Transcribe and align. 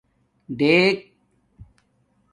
ڈیک 0.57 0.87